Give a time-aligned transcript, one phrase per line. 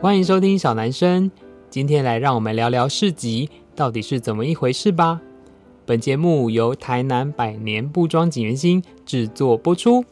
[0.00, 1.28] 欢迎收听小男生。
[1.68, 5.20] 今天来让我们聊聊市集到底是怎么一回事吧。
[5.84, 10.04] 本节目由台南百年布庄锦源星制作播出。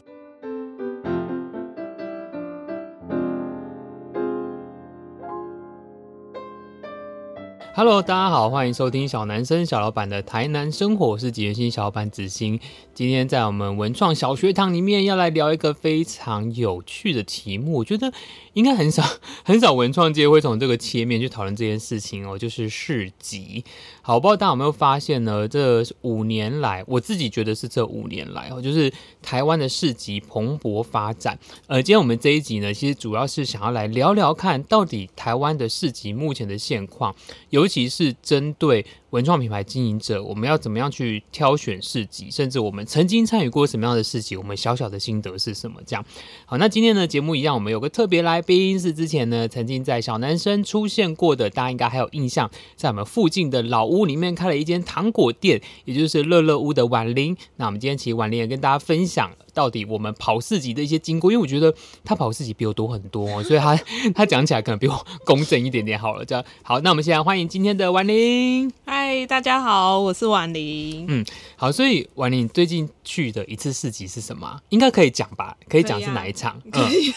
[7.79, 12.59] Hello，大家好，欢迎收听小男生小老板的台南生活，我是锦源兴小老板子欣。
[12.95, 18.10] 今天在我们文创小学堂里面要来聊一个非常有趣的题目，我觉得
[18.54, 19.04] 应该很少
[19.45, 23.62] 很少文创界会从这个切面去讨论这件事情哦，就是市集。
[24.01, 25.46] 好，我不知道大家有没有发现呢？
[25.46, 28.90] 这五年来，我自己觉得是这五年来哦，就是
[29.20, 31.38] 台湾的市集蓬勃发展。
[31.66, 37.15] 呃，今天我们这一集呢，其实主要是想要来聊聊看，到底台湾的市集目前的现况
[37.51, 38.87] 有，尤其是针对。
[39.16, 42.30] 文创品牌经营者，我们要怎么样去挑选市集？
[42.30, 44.37] 甚至我们曾经参与过什么样的市集？
[44.37, 45.80] 我们小小的心得是什么？
[45.87, 46.05] 这样
[46.45, 57.35] 好，那今天的节目一样，我们有个特别来宾，是之前呢曾经在小男生出现过的，大家应该还有印象，在我们附近的老屋里面开了一间糖果店，也就是乐乐屋的婉玲。
[57.57, 59.30] 那我们今天其实婉玲也跟大家分享。
[59.57, 61.74] 到底我们跑市集的一些经过，因为我觉得
[62.05, 63.74] 他跑市集比我多很多，所以他
[64.15, 66.22] 他讲起来可能比我公正一点点好了。
[66.27, 68.71] 这样好，那我们现在欢迎今天的婉玲。
[68.84, 71.06] 嗨，大家好，我是婉玲。
[71.09, 71.25] 嗯，
[71.56, 74.60] 好，所以婉玲最近去的一次市集是什么？
[74.71, 75.56] 应该可以讲吧？
[75.69, 76.60] 可以讲是哪一场？
[76.72, 77.16] 可以、啊。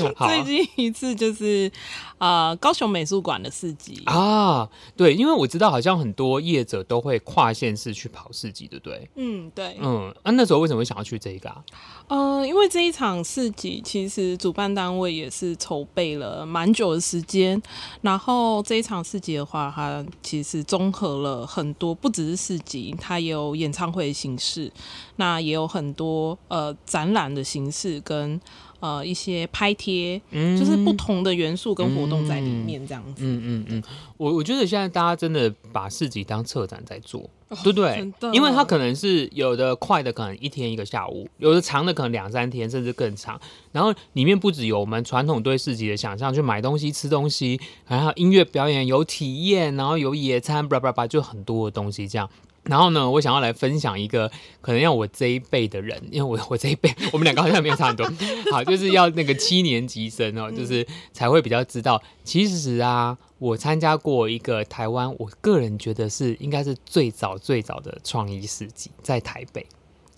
[0.00, 1.70] 嗯、 最近一次就是
[2.17, 4.68] 啊、呃，高雄美术馆的市集啊。
[4.96, 9.08] 对，因为我知道好像很多业者都会跨县市去跑市集，对不对？
[9.16, 9.76] 嗯，对。
[9.80, 11.64] 嗯，啊，那时候为什么会想要去这个啊？
[12.08, 17.60] 呃，因为这一场市集其实主办单位也是筹备了蛮久的时间，
[18.02, 24.72] 然后这一场市集的话，它其实综合了很多，不只是市集，它也有演唱会的形式，
[25.16, 28.40] 那也有很多呃展览的形式跟。
[28.80, 33.24] 呃，一些拍贴，嗯，就是不同的元素跟活动在里面，这样子。
[33.24, 33.82] 嗯嗯嗯，
[34.16, 38.12] 我我觉得现在大家真的把市集当策展在做，哦、对不对？
[38.32, 43.40] 因为它可能是有的快的，可能一天一个下午；有的长的，可能两三天，甚至更长。
[43.72, 52.30] 然后里面不只有我们传统对市集的想象，去买东西、吃东西，还有音乐表演、有体验，然后有野餐，叭叭叭，就很多的东西这样。
[52.68, 54.30] 然后呢，我想要来分享一个
[54.60, 58.06] 可能要我这一辈的人，因为我我这一辈， 我们两个好像没有差很多。
[58.52, 62.00] 好，就是要那个七年级生哦，就是才会比较知道。
[62.22, 69.66] 其实啊，我参加过一个台湾，我个人觉得是应该是最早最早的创意市集，在台北。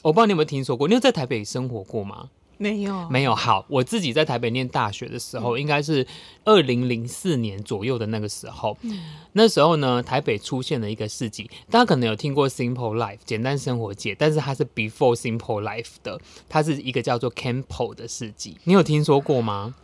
[0.03, 0.89] 我不知道你有没有听说过？
[0.89, 2.31] 你有在台北生活过吗？
[2.61, 3.35] 没有，没有。
[3.35, 6.07] 好，我自己在台北念大学的时候，嗯、应该是
[6.45, 8.77] 二零零四年左右的那个时候。
[8.83, 9.01] 嗯、
[9.33, 16.21] 那时候呢，台北出现了一个市集，大家可能有听过 Simple Life 简单生活节，但是它是 Before Simple Life 的，
[16.51, 18.59] 它是一个叫做 Campo 的市集。
[18.65, 19.75] 你有听说过吗？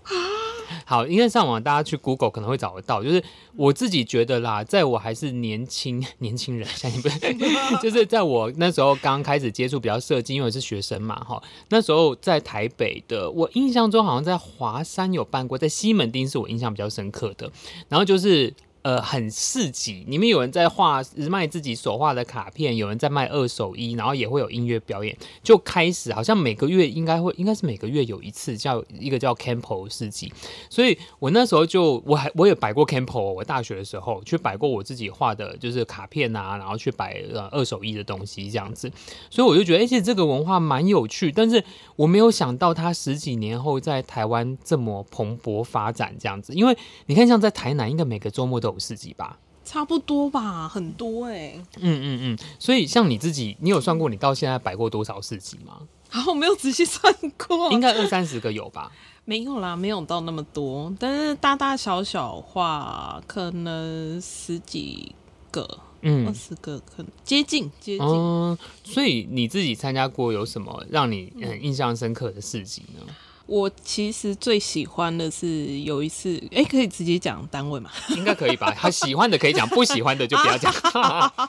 [0.84, 3.02] 好，应该上网大家去 Google 可能会找得到。
[3.02, 3.22] 就是
[3.54, 7.34] 我自己觉得啦，在我还是年轻 年轻人，相信不对，
[7.82, 17.50] 就是在我那时候刚开始接触比较设计，因为我是学生嘛，哈，那时候在台北的，我印象中好像在华山有办过，在西门町是我印象比较深刻的，
[17.88, 18.52] 然后就是。
[18.86, 25.18] 呃，很市集，里面有人在画卖自己所画的卡片，有人在卖二手衣，然后也会有音乐表演。
[25.42, 30.32] 就开始好像每个月应该会，应该是每个月有一次叫一个叫 Campo 市集。
[30.70, 38.88] 所以我那时候就我还我也摆过 Campo，我大学的时候去摆过我自己画的，就是卡片啊，然后去摆呃二手衣的东西这样子。
[39.28, 41.64] 所以我就觉得，而且这个文化蛮有趣，但是
[41.96, 46.54] 我没有想到它十几年后在台湾这么蓬勃发展这样子。
[46.54, 48.86] 因为你看，像在台南，应该每个周末都有。
[48.86, 51.62] 市集吧，差不多吧，很多哎、欸。
[51.80, 55.80] 嗯嗯嗯，所以像你自己，你有算过你到现在摆过多少市集吗？
[56.08, 58.92] 好、啊，我没有仔细算过，应该二三十个有吧？
[59.24, 65.14] 没有啦，没有到那么多，但是大大小小话可能十几
[65.50, 65.66] 个，
[66.02, 68.06] 嗯，二十个可能接近接近。
[68.06, 73.00] 嗯，所以你自己参加过有什么让你很印象深刻的市集呢？
[73.08, 73.14] 嗯
[73.46, 77.90] 我其实最喜欢的是有一次，哎、欸，可以直接讲单位嘛？
[78.16, 78.74] 应该可以吧？
[78.76, 80.72] 他喜欢的可以讲， 不喜欢的就不要讲。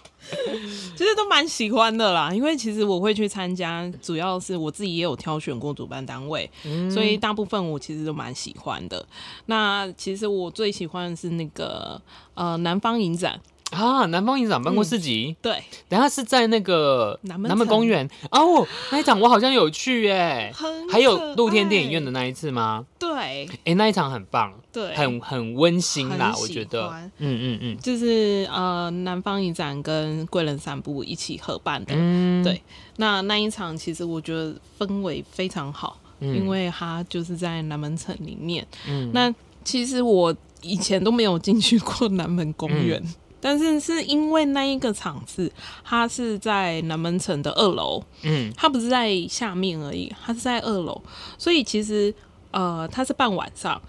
[0.96, 9.04] 其实都蛮喜欢的啦，因为其实我会去参加，主要是我自己也有挑选过主办单位，嗯、所以大部分我其实都蛮喜欢的。
[9.48, 12.00] 那其实我最喜欢的是那个
[12.36, 13.40] 呃南方影展。
[13.72, 18.10] 啊，南方影展办过市集，嗯，对，等下是在那个南门公园。
[18.32, 20.54] 哦，那一场我好像有去耶，
[20.90, 22.86] 还有露天电影院的那一次吗？
[22.98, 32.62] 对，哎、欸，那一场很棒，对，很很温馨啦，我觉得，嗯嗯嗯，就是呃，南方影展跟贵人散步一起合办的，嗯，对，
[32.96, 39.34] 那那一场其实我觉得氛围非常好，嗯，因为它就是在南门城里面，嗯，那。
[39.64, 43.04] 其实我以前都没有进去过南门公园。
[43.48, 45.50] 嗯但是是因为那一个场次，
[45.82, 51.02] 它是在南门城的二楼，嗯，它不是在下面而已，它是在二楼，
[51.38, 52.14] 所以其实
[52.52, 53.82] 呃，它是办晚上，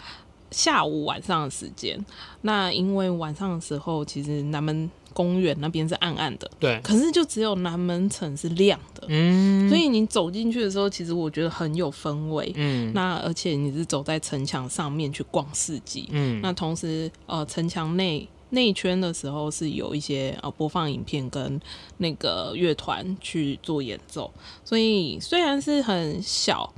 [0.52, 1.99] 下午晚上的时间。
[2.43, 18.28] 那因为晚上的时候，其实南门公园那边是暗暗的，对，可是就只有南门城是亮的，嗯，所以你走进去的时候，其实我觉得很有氛围，嗯，那而且你是走在城墙上面去逛市集，嗯，那同时呃，城墙内。
[18.50, 21.60] 内圈的时候是有一些呃播放影片跟
[21.98, 24.32] 那个乐团去做演奏，
[24.64, 26.72] 所以虽然是很小，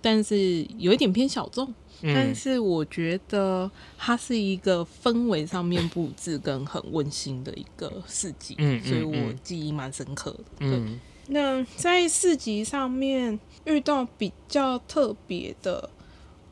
[0.00, 1.72] 但是有一点偏小众。
[2.04, 10.46] 嗯、但是我觉得它是一个氛围上面布置跟很温馨的一个市集，嗯，所以我记忆蛮深刻的。
[10.58, 10.98] 嗯，
[11.28, 15.88] 那在市集上面遇到比较特别的，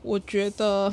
[0.01, 0.89] 我觉得。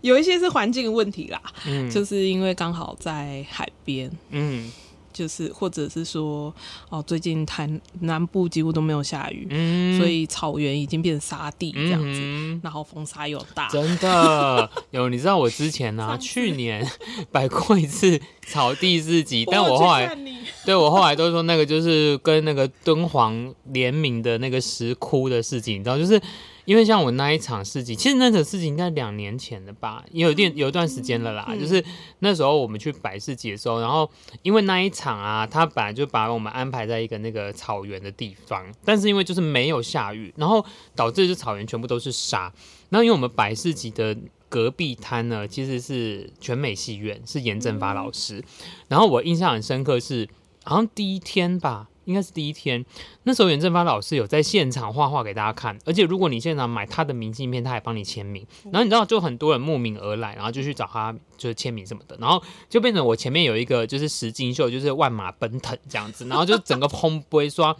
[0.00, 4.70] 有一些是环境的问题啦，嗯，就是因为刚好在海边，嗯，
[5.12, 6.54] 就是或者是说，
[6.90, 7.68] 哦，最近台
[8.00, 14.70] 南部几乎都没有下雨，嗯，所以草原已经变成沙地这样子，嗯、然后风沙又大，真的。
[14.90, 16.86] 有，你知道我之前呢、啊，去年
[17.32, 20.16] 摆过一次草地市集，但我后来，
[20.64, 26.20] 对我后来都说那个就是跟那个敦煌联名的那个石窟的事情，你知道就是。
[26.66, 31.56] 因为像我那一场市集，其实那场市集应该两年前的吧，也有点有一段时间了啦。
[31.58, 31.82] 就是
[32.18, 34.10] 那时候我们去摆市集的时候，然后
[34.42, 40.62] 因为那一场啊，他本来就把我们安排在一个那个草原的地方，但是因为就是没有下雨，然后
[40.94, 42.52] 导致这草原全部都是沙。
[42.90, 44.16] 然后因为我们百事集的
[44.48, 48.44] 隔壁摊呢，其实是全美戏院，是严正发老师。
[48.88, 50.28] 然后我印象很深刻是，
[50.64, 51.88] 好像第一天吧。
[52.06, 52.86] 应该是第一天，
[53.28, 58.46] 那时候袁正发老师有在现场画画给大家看，而且如果你现场买他的明信片，他还帮你签名。
[58.66, 62.16] 然后你知道，就很多人慕名而来，然后就去找他，就是签名什么的。
[62.20, 67.76] 然后就变成我前面有一个就是石金秀，就是万马奔腾这样子，然后就整个砰杯刷。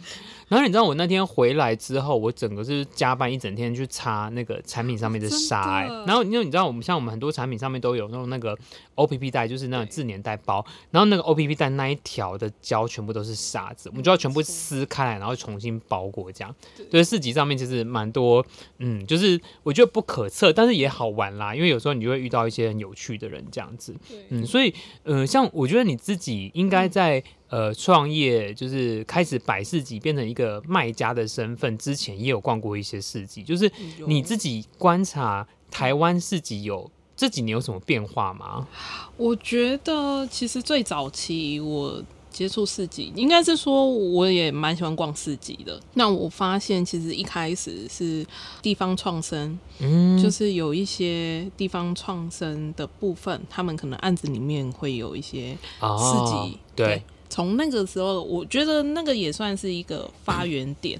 [0.49, 5.87] 然后你知道我那天回来之后，我整个是加班一整天去擦那个产品上面的沙，欸。
[6.05, 8.57] 然后因为你知道，我们像我们很多产品上面都有那种那个
[8.95, 10.65] OPP 带，就是那种自粘袋包。
[10.91, 16.53] 然后那个 OPP 带那一条的胶全部都是沙子，我们就要全部撕开来，然后重新包裹这样。
[16.91, 18.45] 对，市集上面其实蛮多，
[18.79, 21.55] 嗯，就是我觉得不可测，但是也好玩啦。
[21.55, 23.95] 因为有时候你就会遇到一些很有趣的人这样子。
[24.27, 24.73] 嗯，所以
[25.03, 27.23] 呃，像我觉得你自己应该在。
[27.49, 31.77] 呃，创业就是开始摆市集，变成一个卖家的身份。
[31.77, 33.71] 之前也有逛过一些市集，就是
[34.05, 38.67] 你自己观察台湾市集有这几年有什么变化吗？
[39.15, 42.03] 我觉得其实最早期我
[42.37, 45.79] 接触市集，应该是说我也蛮喜欢逛市集的。
[45.95, 48.23] 那我发现其实一开始是
[48.61, 56.87] 地方创生，嗯，就是有一些地方创生的部分，他们可能案子里面会有一些市集，哦、对。
[56.87, 60.97] 对从那个时候，我觉得那个也算是一个发源点，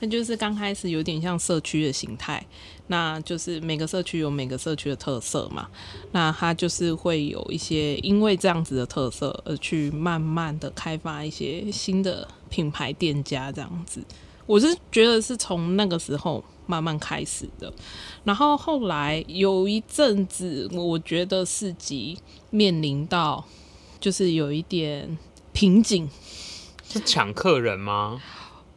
[0.00, 2.44] 那就是刚开始有点像社区的形态，
[2.86, 5.68] 那就是每个社区有每个社区的特色嘛，
[6.12, 14.02] 那它就是会有一些因为这样子的特色而去慢慢的开发一些新的品牌店家这样子，
[14.46, 17.72] 我是觉得是从那个时候慢慢开始的，
[18.24, 22.18] 然后后来有一阵子，我觉得市集
[22.50, 23.44] 面临到
[24.00, 25.16] 就是有一点。
[25.50, 26.08] 瓶颈
[26.88, 28.22] 是抢客人吗？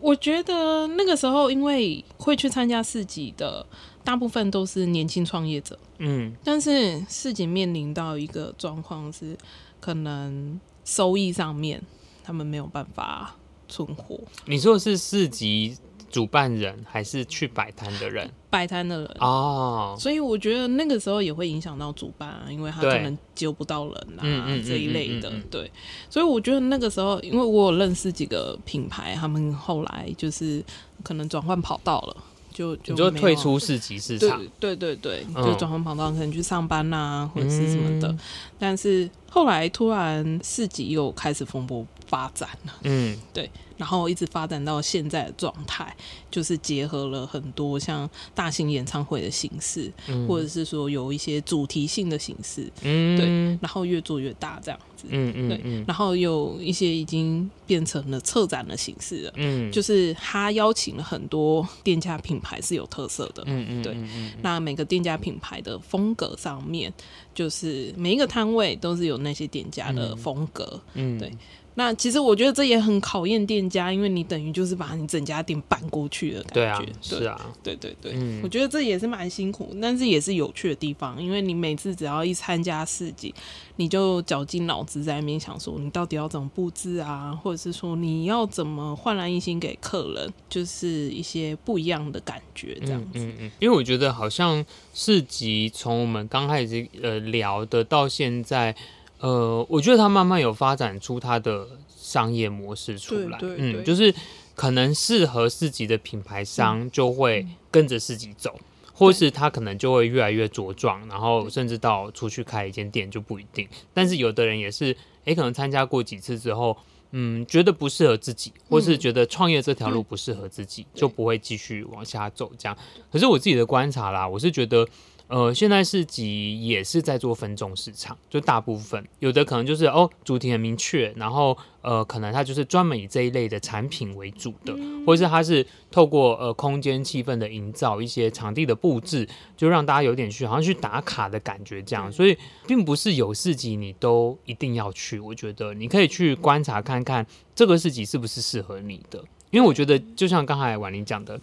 [0.02, 3.66] 我觉得那个时候，因为会去参加市集的
[4.04, 9.38] 大部分都是年轻创业者，嗯，但是市集面临到一个状况是，
[9.80, 11.82] 可能收益上面
[12.24, 13.36] 他们没有办法
[13.70, 14.20] 存活。
[14.46, 15.78] 你说的是市集？
[16.12, 19.18] 主办人还是去摆摊的人，摆摊的人。
[19.20, 24.24] 哦，所以我觉得那个时候也会影响到主办啊，因为他可能揪不到人啊
[24.66, 25.72] 这一类的，对，
[26.10, 30.64] 所以我觉得那个时候，因为我有认识几个品牌，他们后来就是
[31.04, 32.18] 可能转换跑道了。
[32.54, 38.10] 就就，就退出市集市场，对对对对，就转换跑道，可能去上班呐、啊，或者是什么的。
[38.10, 38.20] 嗯、
[38.60, 43.50] 但是后来突然市集又开始蓬勃发展了，嗯，对，
[43.82, 45.92] 然后一直发展到现在的状态，
[46.30, 53.26] 就是结合了很多像大型演唱会的形式，嗯、或者是说有一些主题性的形式，嗯，对，
[53.60, 54.80] 然后越做越大这样。
[55.10, 63.98] 嗯嗯，对，然后有一些已经变成了策展的形式了，嗯，就是他邀请了很多店家品牌是有特色的，嗯嗯，对，
[64.44, 66.94] 那每个店家品牌的风格上面，
[67.34, 71.32] 就是每一个摊位都是有那些店家的风格，嗯，对，
[71.76, 76.54] 那其实我觉得这也很考验店家，因为你等于就是把你整家店搬过去的感觉。
[76.54, 83.34] 对啊，對是啊，对对对，嗯，我觉得这也是蛮辛苦，但是也是有趣的地方，因为你每次只要一参加市集，
[83.78, 93.20] 你就绞尽脑汁在那边想说，你到底要怎么布置啊，或者是说你要怎么焕然一新给客人，就是一些不一样的感觉这样子。
[93.20, 98.76] 嗯嗯，嗯，因为我觉得好像市集从我们刚开始呃聊的到现在。
[99.22, 104.14] 呃，我觉得他慢慢有发展出他的商业模式出来，对对对，嗯，就是
[104.56, 113.68] 可能适合自己的品牌商就会跟着自己走，嗯，或是他可能就会越来越茁壮，然后甚至到出去开一间店就不一定。
[113.94, 116.76] 但是有的人也是，诶，可能参加过几次之后，
[117.12, 122.52] 嗯，觉得不适合自己，或是觉得创业这条路不适合自己，嗯，就不会继续往下走。
[122.58, 122.76] 这样，
[123.12, 124.88] 可是我自己的观察啦，我是觉得。
[125.32, 134.76] 呃，现在市集也是在做分众市场，就大部分有的可能就是哦，主题很明确，然后呃，可能它就是专门以这一类的产品为主的，
[135.08, 151.40] 或者是它是透过呃空间气氛的营造，一些场地的布置，就让大家有点去好像去打卡的感觉这样，所以并不是有市集你都一定要去，我觉得你可以去观察看看这个市集是不是适合你的，因为我觉得就像刚才婉玲讲的。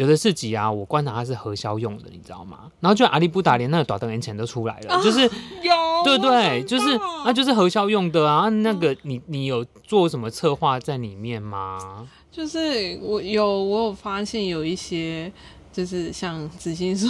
[0.00, 2.70] 有的市集啊，我观察它是核销用的，你知道吗？
[2.80, 8.48] 然后就阿里不达连那个短灯年钱都出来了，啊、就是有对对，就是那就是核销用的啊。
[8.48, 12.08] 那个你你有做什么策划在里面吗？
[12.32, 15.30] 就是我有我有发现有一些。
[15.72, 17.08] 就是像子欣说，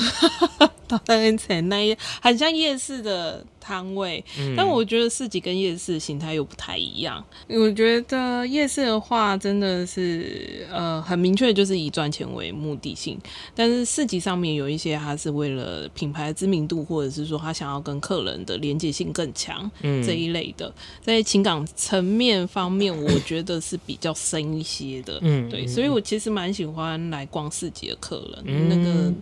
[0.86, 7.22] 到那层那一很像夜市的摊位，嗯，但我觉得市集跟夜市形态又不太一样。
[7.48, 13.18] 我觉得夜市的话，真的是呃很明确，就是以赚钱为目的性。
[13.54, 25.18] 但是市集上面有一些，它是为了品牌知名度，或者是说他想要跟客人的连接性更强，嗯，这一类的，在情感层面方面，我觉得是比较深一些的。
[25.22, 28.68] 嗯，对，所以我其实蛮喜欢来逛市集的客人。
[28.68, 29.12] 那个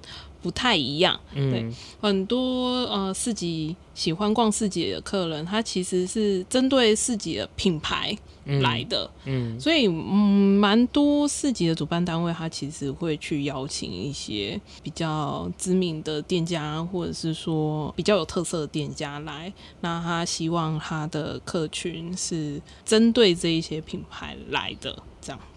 [0.41, 1.67] 不太一样，嗯、对
[2.01, 8.17] 很多呃市集喜欢逛市集的客人，他其实是针对市集的品牌
[8.61, 24.97] 来的，嗯，嗯所以嗯蛮多市集的主办单位，他其实会去邀请一些比较知名的店家，或者是说比较有特色的店家来，那他希望他的客群是针对这一些品牌来的。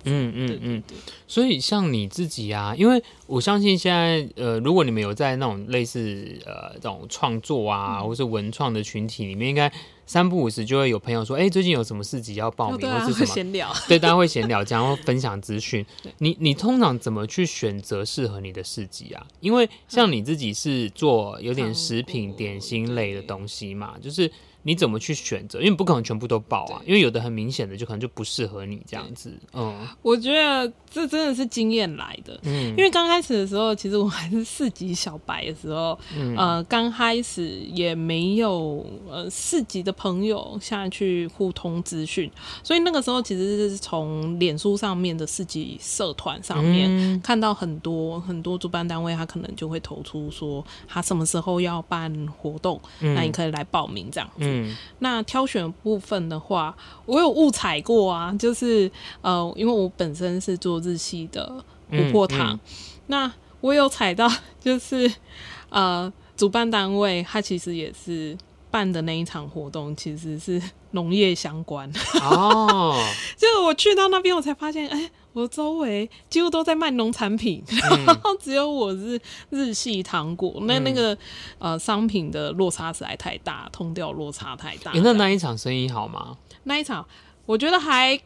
[0.03, 0.83] 嗯嗯嗯，
[1.27, 9.71] 所以像你自己啊，因为我相信现在呃，如果你们有在那种类似呃这种创作啊，嗯、或是文创的群体里面，应该
[10.05, 15.85] 三不五时就会有朋友说，哎、欸，最近有什么市集要报名，哦啊、或是什么闲聊，对，大家会闲聊，这样会分享资讯。
[16.17, 19.27] 你你通常怎么去选择适合你的市集啊？
[19.41, 24.31] 因为像你自己是做有点食品点心类的东西嘛，就是。
[24.63, 25.59] 你怎么去选择？
[25.59, 29.33] 因为不可能全部都报啊，因为有的很明显的就可能就不适合你这样子。
[29.53, 32.39] 嗯，我觉得这真的是经验来的。
[32.43, 42.29] 嗯，因为刚开始的时候，其实我还是四级小白的时候，嗯、呃，刚开始也没有呃四级的朋友下去互通资讯，
[42.63, 54.50] 所以那个时候其实是从脸书上面的四级社团上面、嗯、看到很多很多主办单位，他可能就会投出说他什么时候要办活动，嗯、那你可以来报名这样子。
[54.51, 58.91] 嗯，那挑选部分的话，我有误踩过啊，就是
[59.21, 62.59] 呃，因为我本身是做日系的琥珀糖，嗯嗯、
[63.07, 64.29] 那我有踩到，
[64.59, 65.11] 就是
[65.69, 68.37] 呃，主办单位他其实也是
[68.69, 71.91] 办的那一场活动，其实是农业相关。
[72.21, 72.95] 哦，
[73.37, 75.11] 就我去到那边，我才发现，哎、欸。
[75.33, 79.19] 我周围几乎都在卖农产品，嗯、然后只有我是
[79.49, 80.53] 日系糖果。
[80.63, 81.17] 那、嗯、那个
[81.59, 84.91] 呃商品的落差实在太大，通调落差太大。
[84.95, 86.37] 那那一场生意好吗？
[86.63, 87.05] 那一场
[87.45, 88.19] 我觉得还。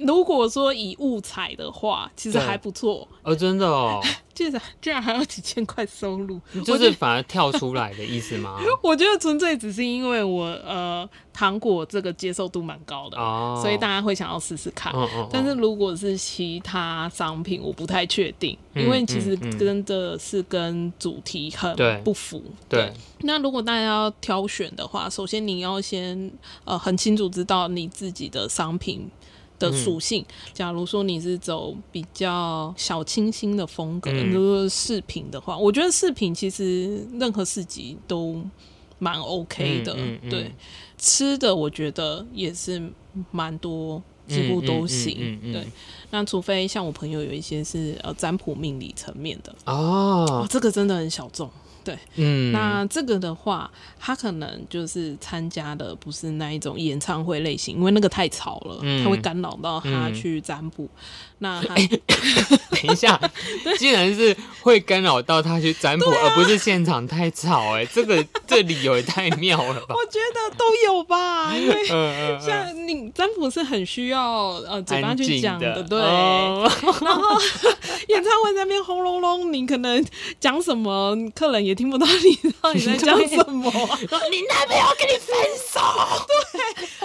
[0.00, 3.06] 如果说以物踩的话，其实还不错。
[3.22, 4.00] 哦，真的哦，
[4.34, 8.58] 居 然居然还有几千块收入，就是反而跳出来的意思吗？
[8.82, 14.90] 我觉得纯粹只是因为我呃糖果这个接受度蛮高的，哦，所以大家会想要试试看。
[14.94, 22.42] 哦哦哦，但是如果是其他商品，我不太确定，嗯，因为其实真的是跟主题很不符。
[22.68, 26.30] 对，对，那如果大家要挑选的话，首先你要先
[26.64, 29.10] 呃很清楚知道你自己的商品
[29.60, 38.42] 的属性，假如说你是走比较小清新的风格，如果饰品的话，我觉得饰品其实任何市集都
[38.98, 39.94] 蛮 OK 的。
[40.28, 40.52] 对，
[40.98, 42.82] 吃的我觉得也是
[43.30, 45.16] 蛮多，几乎都行。
[45.18, 45.66] 嗯嗯嗯嗯、对，
[46.10, 51.50] 那除非像我朋友有一些是呃占卜命理层面的哦，哦，这个真的很小众。
[51.84, 60.84] 对，嗯，那这个的话，他可能就是参加的不是那一种演唱会类型，因为那个太吵了，嗯、他会干扰到他去占卜。
[60.84, 60.90] 嗯、
[61.38, 63.18] 那 等一下，
[63.78, 67.82] 既然是会干扰到他去占卜，啊、而不是现场太吵、欸？
[67.82, 69.94] 哎，这个这理由也太妙了吧？
[69.94, 76.00] 我觉得都有吧， 因为像你占卜是很需要呃嘴巴去讲的，的，对。
[76.00, 76.70] 哦、
[77.02, 77.38] 然后
[78.08, 80.04] 演唱会在那边轰隆隆，你可能
[80.38, 83.70] 讲什么，客人也听不到你 到底在讲什么。
[84.30, 85.36] 你男朋友跟你分
[85.72, 85.80] 手，
[86.26, 86.60] 对，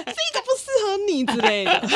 [0.05, 1.89] 这个不适合你之类的。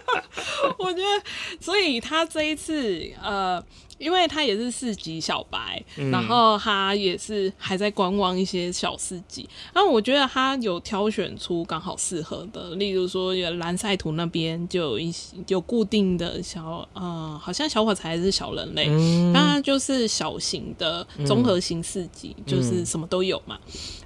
[0.78, 1.22] 我觉得，
[1.60, 3.62] 所以他这一次呃。
[3.96, 9.48] 因为他也是四级小白，嗯，然后他也是还在观望一些小四级。
[9.72, 23.56] 那我觉得他有挑选出刚好适合的，例如说有蓝赛图那边就有一些有固定的小，呃，好像小火柴还是小人类，嗯，那就是小型的综合型四级，嗯，就是什么都有嘛。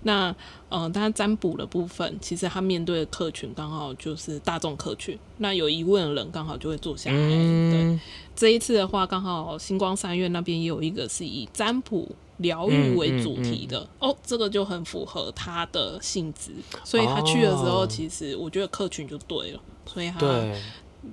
[0.03, 0.33] 那
[0.69, 8.01] 呃，他占卜的部分，其实他面对的客群刚好就是大众客群，那有疑问的人刚好就会坐下来，嗯，对。
[8.37, 16.53] 这一次的话，刚好星光三院那边也有一个是以占卜疗愈为主题的、嗯嗯嗯、哦，这个就很符合他的性质，
[16.85, 20.19] 所以他去的时候，其实我觉得客群就对了，所以他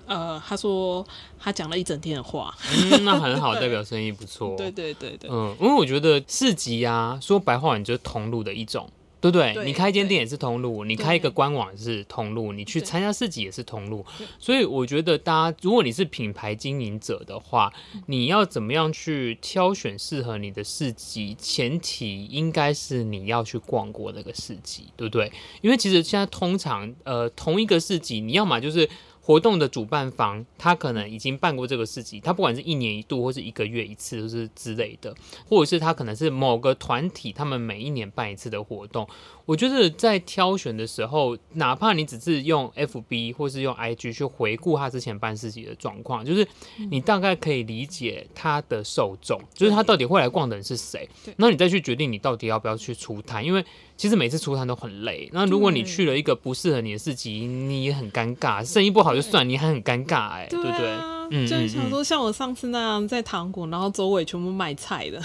[0.05, 1.05] 呃，他说
[1.39, 2.53] 他讲了一整天的话，
[2.91, 8.89] 嗯、那很好，代表生意不错， 对对对对，嗯，因为我觉得市集啊，说白话，你就是同路的一种。
[9.25, 9.65] 对不对，对？
[9.65, 14.05] 你开一间店也是通路，你开一个官网也是通路，你去参加市集也是通路。
[14.37, 17.73] 所以我觉得，大家如果你是品牌经营者的话，
[18.05, 21.35] 你要怎么样去挑选适合你的市集？
[21.39, 25.31] 前提应该是你要去逛过那个市集，对不对？
[25.61, 28.87] 因为其实现在通常，呃，同一个市集，你要么就是。
[29.25, 35.15] 活动的主办方，他可能已经办过这个事情，他不管是一年一度，或是一个月一次，都是之类的，
[35.49, 39.07] 或者是他可能是某个团体，他们每一年办一次的活动。
[39.45, 46.47] 我觉得在挑选的时候，哪怕你只是用 FB 或是用 IG 去回顾他之前办事情的状况，就是
[46.89, 53.63] 你大概可以理解他的受众，就是他到底会来逛的人是谁，那你再去决定你到底要不要去出摊，因为
[53.95, 55.29] 其实每次出摊都很累。
[55.31, 61.14] 那如果你去了一个不适合你的市集，你也很尴尬，生意不好就算，你还很尴尬，哎，对不对？
[61.31, 65.21] 嗯，就想说像我上次那样在糖果，然后周围全部卖菜的，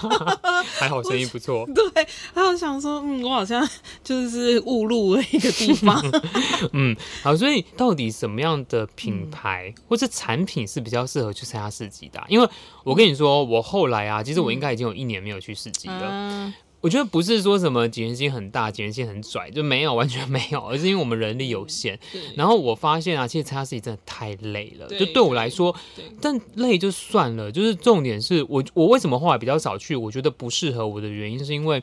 [0.78, 1.66] 还好生意不错。
[1.74, 3.68] 对，还有想说，嗯，我好像
[4.02, 6.02] 就是误入了一个地方。
[6.72, 12.26] 嗯，好，所以到底什么样的品牌、嗯、或者产品是比较适合去参加市集的、啊？
[12.28, 12.48] 因为
[12.82, 16.08] 我跟你说，我后来啊，其实我应该已经有一年没有去市集了。
[16.10, 21.98] 嗯我觉得不是说什么警觉性很大，警觉性很拽，就没有， 完全没有，而是因为我们人力有限。
[22.36, 25.74] 然后我发现啊，其实参加自己真的太累了，就对我来说，
[26.20, 27.50] 但累就算了。
[27.50, 29.96] 就是重点是我，我为什么后来比较少去？
[29.96, 31.82] 我觉得不适合我的原因，是因为。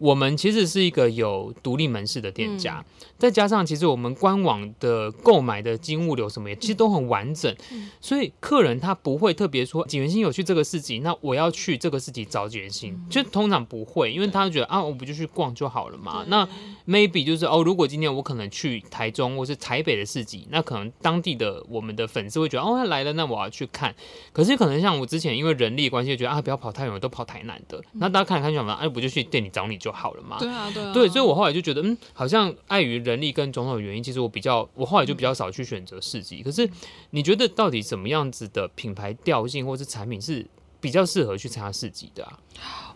[0.00, 16.24] 我们其实是一个有独立门市的店家，嗯，再加上其实我们官网的购买的金物流什么也其实都很完整，嗯，所以客人他不会特别说景元星有去这个市集，那我要去这个市集找景元星，就通常不会，因为他觉得啊，我不就去逛就好了嘛。
[16.28, 16.48] 那
[16.90, 23.94] maybe 就是哦，如果今天我可能去台中或是台北的市集，那可能当地的我们的粉丝会觉得哦，他来了，那我要去看。
[24.32, 29.90] 可是可能像我之前因为人力关系，觉得啊，不要跑太远，我都跑台南的，那大家看来看去嘛，哎，不就去店里找你就。
[30.00, 30.38] 好了嘛？
[30.38, 36.42] 对啊，对啊，对，所以我后来就觉得，嗯，好像碍于人力跟种种原因，其实我比较，我后来就比较少去选择市集。
[36.42, 36.66] 可是，
[37.10, 40.46] 你觉得到底什么样子的品牌调性或是产品是
[40.80, 42.38] 比较适合去参加市集的啊？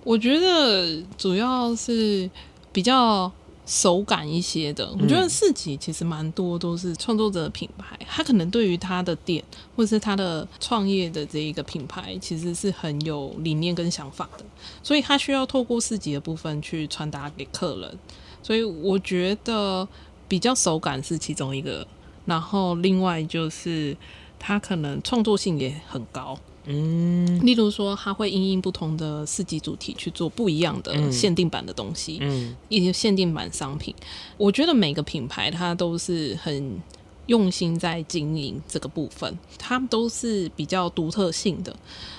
[0.04, 2.30] 我觉得主要是
[2.72, 3.30] 比较。
[3.66, 9.42] 手感一些的，我觉得四级其实蛮多都是创作者的品牌，他可能对于他的店
[9.74, 14.44] 或者是他的创业的这一个品牌，其实是很有理念跟想法的，
[14.82, 17.98] 所以他需要透过四级的部分去传达给客人。
[18.42, 19.88] 所以我觉得
[20.28, 21.86] 比较手感是其中一个，
[22.26, 23.96] 然后另外就是
[24.38, 26.38] 他可能创作性也很高。
[26.66, 33.94] 嗯，例如说，他会因应不同的四季主题去做不一样的限定版的东西，嗯，一些限定版商品。
[34.36, 36.80] 我觉得每个品牌它都是很
[37.26, 41.74] 用心在经营这个部分，它们都是比较独特性的，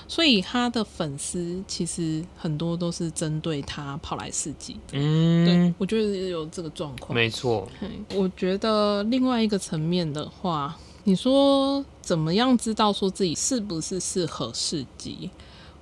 [0.06, 4.76] 所以他的粉丝其实很多都是针对他跑来四季。
[4.92, 7.68] 嗯，对，我觉得有这个状况，没错。
[8.14, 10.76] 我觉得另外一个层面的话。
[11.08, 15.30] 你说怎么样知道说自己是不是适合市集？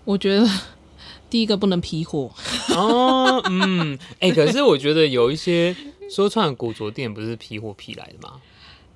[0.04, 0.46] 我觉得
[1.30, 2.30] 第一个不能批货
[2.76, 5.74] 哦，嗯，哎、欸，可是我觉得有一些
[6.10, 8.34] 说唱古着店不是批货批来的吗？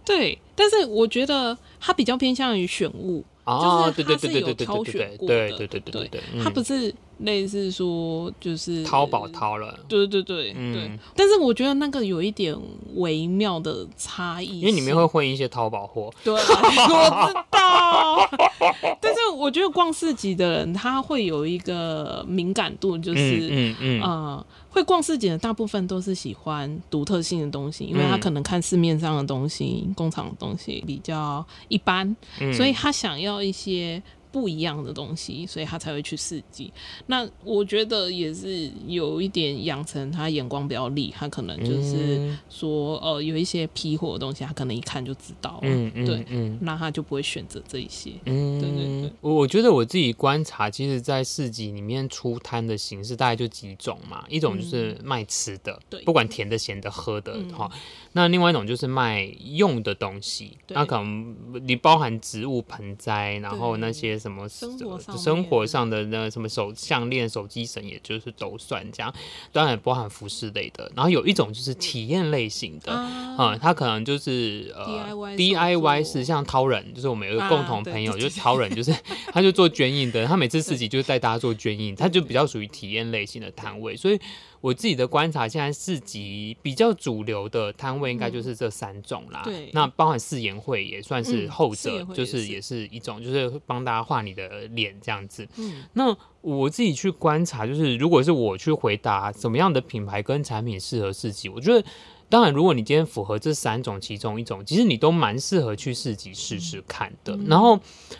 [0.05, 10.90] 对，但是我觉得它比较偏向于选物，哦，就是它是有挑选过对对对对对，它不是类似说就是淘宝淘了，对对对、嗯、对。
[11.16, 12.57] 但是我觉得那个有一点
[12.94, 16.12] 微妙的差异，因为里面会混一些淘宝货。
[16.22, 18.28] 对， 我知道。
[19.00, 34.02] 但是我觉得逛市集的人他会有一个敏感度，就是嗯嗯呃，会逛市集的大部分都是喜欢独特性的东西，因为他可能看市面上的东西、工厂的东西比较一般，嗯、所以他想要一些。
[34.31, 36.73] 不一样的东西，所以他才会去市集。
[37.07, 45.61] 那我觉得也是有一点养成他眼光比较利，他可能就是说，呃，有一些批货的东西，他可能一看就知道了。
[45.62, 48.12] 嗯嗯，对，嗯，那他就不会选择这一些。
[48.25, 49.12] 嗯，对对对。
[49.21, 57.71] 我觉得我自己观察，其实，在市集里面出摊的形式大概就几种嘛，一种就是卖吃的，对，不管甜的、咸的、喝的，哈。
[58.18, 59.22] 那另外一种就是卖
[59.54, 64.18] 用的东西，那可能你包含植物盆栽，然后那些。
[64.18, 69.14] 什么生活上生活上的那什么手项链、手机绳，也就是都算这样，
[69.52, 70.90] 当然也包含服饰类的。
[70.96, 78.92] 然后有一种就是体验类型的，啊、嗯，他可能就是呃 DIY 是像超人，就是我们有一个共同朋友，啊、就是超人，就是
[79.33, 84.18] 他就做捐印的，他每次自己就是带大家做捐印，他就比较属于体验类型的摊位，所以。
[84.61, 89.42] 我自己的观察，现在市集比较主流的摊位应该就是这三种啦。
[89.47, 95.47] 嗯、对，那包含试颜会也算是后者，嗯、就是也是一种，就是帮大家画你的脸这样子。
[95.57, 101.87] 嗯，那我自己去观察，就是如果是我去回答什么样的品牌跟产品适合市集，我觉得，
[102.29, 107.37] 当然如果你今天符合这三种其中一种，其实你都蛮适合去市集试试看的。
[107.37, 107.79] 嗯、然后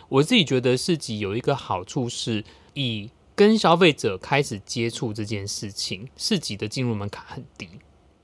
[0.09, 3.11] 我自己觉得市集有一个好处是以。
[3.38, 7.68] 跟消费者开始接触这件事情，市集的进入门槛很低，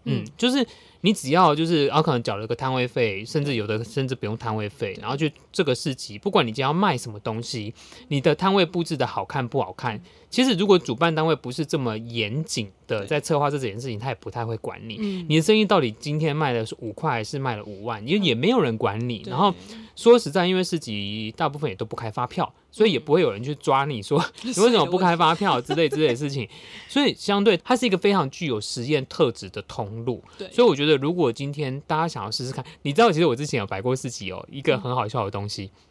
[0.03, 0.67] 嗯，就是。
[1.05, 7.73] 你只要就是，然后可能缴了个摊位费，甚至有的甚至不用摊位费，然后就这个市集，不管你今天要卖什么东西，
[8.09, 14.97] 你的摊位布置的好看不好看，其实如果主办单位不是这么严谨的在策划这件事情，他也不太会管你。
[15.29, 19.23] 你的生意到底今天卖的是五块还是卖了五万，因为也没有人管你。
[19.27, 19.55] 然后
[19.95, 26.49] 说实在，因为市集大部分也都不开发票，所以也不会有人去抓你说 你为什么不开发票之类之类的事情。
[26.89, 30.21] 所以相对它是一个非常具有实验特质的通路。
[30.51, 30.95] 所以我觉得。
[31.05, 35.44] 如果今天大家想要试试看，你知道，其实我之前有摆过市集哦，一个很好笑的东西。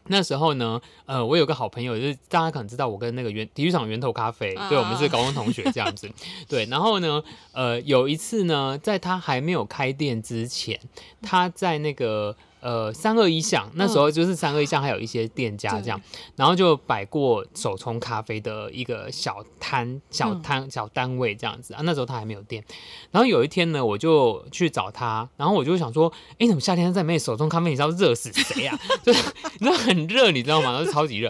[0.07, 6.09] 那时候呢，呃，我有个好朋友，就是大家可能知道，我跟那个源体育场源头咖啡，对，我们是高中同学这样子。
[6.49, 10.79] 对，然后呢，呃，有一次呢，在他还没有开店之前，
[11.21, 12.35] 他在那个。
[12.63, 21.82] 呃，三二一巷那时候就是三二一巷，还有一些店家这样，嗯、然后就摆过手冲咖啡的一个小摊、小摊、小单位这样子啊。
[21.84, 22.63] 那时候他还没有店，
[23.12, 27.69] 然后有一天呢，我就去找他，然后我就想说，哎、欸，怎么夏天在卖手冲咖啡？
[27.69, 28.80] 你知道热死谁啊？
[29.04, 30.71] 就是你知道很热，你知道吗？
[30.71, 31.28] 然后超级热。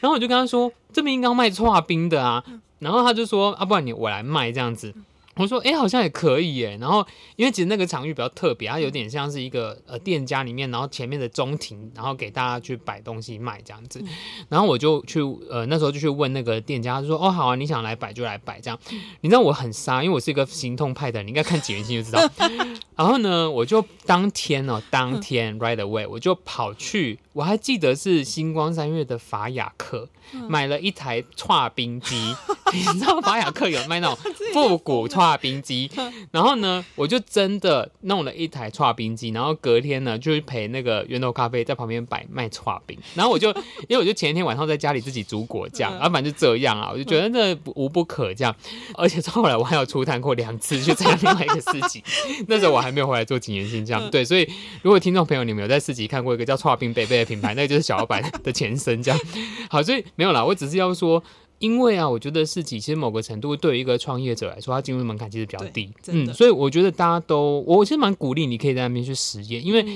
[0.00, 2.44] 然后我就跟他说，这边应该要卖剉冰的啊。
[2.80, 4.92] 然后他就说，啊，不然你我来卖这样子。
[5.36, 6.76] 我说，哎、欸，好像也可以耶。
[6.78, 14.04] 然后，因为其实那个场域比较特别，它有点像是一个呃店家里面，然后前面的中庭，然后给大家去摆东西卖这样子。
[14.48, 18.78] 然后我就去呃那时候就去问那个店家，他说，哦，好啊，你想来摆就来摆这样。
[19.22, 22.30] 你知道我很傻，因为我是一个行动派的人，你应该看锦源兴就知道。
[22.94, 30.08] 然后呢，我就当天哦，当天 right away，我就跑去，我还记得是星光三月的法雅克，
[30.48, 32.34] 买了一台剉冰机。
[32.72, 34.16] 你知道法雅克有卖那种
[34.54, 35.90] 复古剉冰机，
[36.32, 43.50] 然后呢，我就真的弄了一台剉冰机，然后隔天呢，就陪那个源头咖啡在旁边摆卖剉冰，然后我就
[43.88, 48.54] 因为我就前一天晚上在家里自己煮果酱，然后反正就这样啊，我就觉得那无不可这样，
[48.94, 52.02] 而且后来我还有出摊过两次，去参加另外一个市集，
[52.48, 59.20] 那时候我还没有回来做景元新这样，对，所以如果听众朋友你们有在市集看过一个叫剉冰贝贝的品牌，那个就是小老板的前身这样，
[59.70, 61.22] 好，所以没有啦，我只是要说。
[61.58, 69.86] 因为啊，我觉得自己其实某个程度对于一个创业者来说，他进入门槛其实比较低，嗯，所以我觉得大家都，我其实蛮鼓励你可以在那边去实验，因为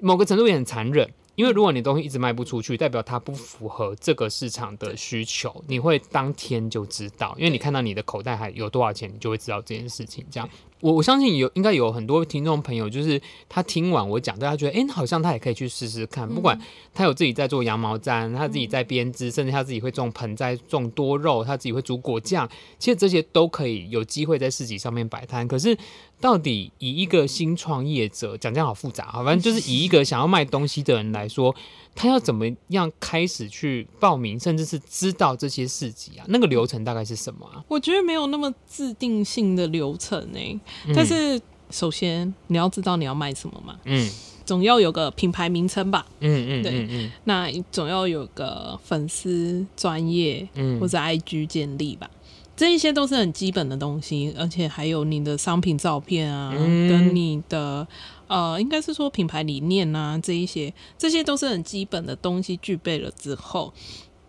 [0.00, 10.48] 某个程度也很残忍，因为如果你东西一直卖不出去，代表它不符合这个市场的需求，你会当天就知道，因为你看到你的口袋还有多少钱，你就会知道这件事情这样。
[10.80, 16.28] 我我相信有应该有很多听众朋友，就是他听完我讲，大家觉得，哎，好像他也可以去试试看。
[16.28, 16.60] 不管
[16.92, 22.48] 他有自己在做羊毛毡，他自己在编织，甚至他自己会种盆栽、种多肉，他自己会煮果酱，
[22.80, 25.46] 其实这些都可以有机会在市集上面摆摊。
[25.46, 25.78] 可是，
[26.22, 31.54] 到底以一个新创业者讲这样好复杂，好，反正就是以一个想要卖东西的人来说。
[31.94, 36.24] 他要怎么样开始去报名，甚至是知道这些市集啊？
[36.28, 37.62] 那个流程大概是什么啊？
[37.68, 40.58] 我觉得没有那么制定性的流程呢、欸。
[40.86, 41.38] 嗯、但是
[41.70, 43.78] 首先你要知道你要卖什么嘛。
[43.84, 44.08] 嗯。
[44.46, 46.06] 总要有个品牌名称吧。
[46.20, 46.62] 嗯嗯。
[46.62, 46.88] 对。
[46.90, 47.12] 嗯。
[47.24, 52.08] 那总要有个粉丝专业，嗯，或者 IG 建立吧。
[52.54, 57.86] 这一些都是很基本的东西，而且还有你的商品照片啊，嗯、跟你的
[58.28, 63.72] 呃，应该是说品牌理念啊，这一些这些都是很基本的东西，具备了之后，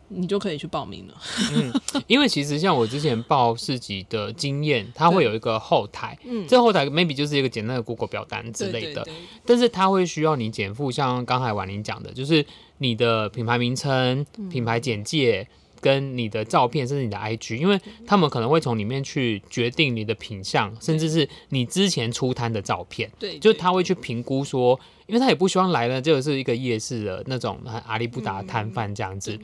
[0.07, 1.13] 你就可以去报名了。
[1.53, 1.73] 嗯，
[2.07, 9.05] 因为其实像我之前报市集的经验，它会有一个后台，嗯，这后台 maybe 就是一个简单的 Google 表单之类的，
[9.45, 12.45] 但是它会需要你减负，像刚才婉玲讲的，就是
[12.77, 15.45] 你的品牌名称、品牌简介。
[15.49, 23.11] 嗯跟你的照片，甚至你的 IG，因为他们可能会从里面去决定你的品相，甚至是你之前出摊的照片。
[23.19, 29.37] 对，就他会去评估说，因为他也不希望来了就是一个夜市的那种阿里不达摊贩这样子。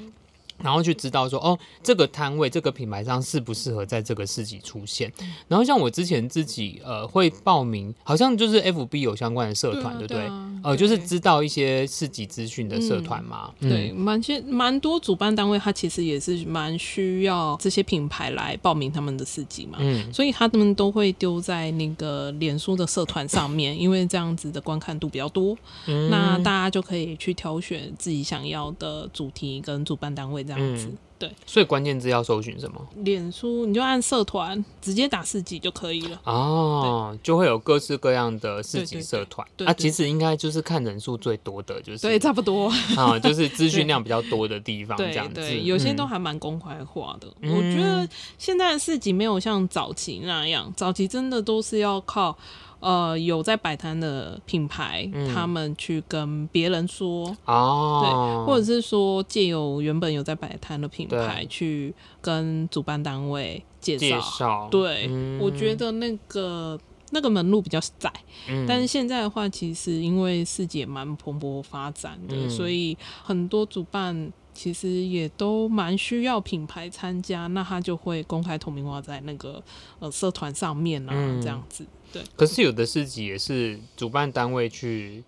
[0.60, 5.12] 嗯然后去知道说，哦，这个摊位、这个品牌商适不适合在这个市集出现。
[5.48, 10.20] 然后像我之前自己呃会报名，好像就是 FB 有相关的社团，对不对？
[10.20, 13.52] 对啊，呃，就是知道一些市集资讯的社团嘛。
[13.62, 19.78] 嗯、对，蛮些蛮多主办单位，他其实也是蛮需要这些品牌来报名他们的市集嘛。
[19.80, 30.40] 嗯，所以他们都会丢在那个脸书的社团上面， 因为这样子的观看度比较多，嗯、那大家就可以去挑选自己想要的主题跟主办单位。
[30.50, 32.82] 这样子，嗯、对，所以关键字要搜寻什么？
[32.96, 36.20] 脸书，你就按社团，直接打市集就可以了。
[36.24, 39.48] 哦，就会有各式各样的市集社团。
[39.66, 45.60] 啊，其实应该就是看人数最多的，就是对，差不多 啊，就是 资讯量比较多的地方，这样子。
[45.60, 47.28] 有些都还蛮公开化的。
[47.42, 48.10] 嗯、我觉得
[48.40, 52.36] 现在的市集没有像早期那样，早期真的都是要靠。
[52.80, 66.80] 呃，有在摆摊的品牌，嗯、他们去跟别人说，哦，对，或者是说借由原本有在摆摊的品牌去跟主办单位介绍，对，嗯、我觉得那个
[67.12, 68.12] 那个门路比较窄，
[68.48, 79.62] 嗯、但是现在的话，其实因为世界蛮蓬勃发展的，嗯、所以很多主办其实也都蛮需要品牌参加，那他就会公开透明化在那个
[80.00, 81.86] 呃社团上面啊，嗯、这样子。
[82.12, 85.24] 对，可是有的市集也是主办单位去